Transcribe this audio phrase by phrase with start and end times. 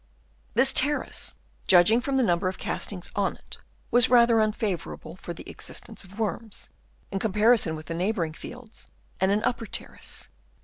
[0.55, 1.35] This terrace,
[1.67, 3.59] judging from the number of castings on it,
[3.91, 6.69] was rather unfavourable for the existence of worms,
[7.11, 8.87] in comparison with the neighbouring fields
[9.19, 10.29] and an upper terrace.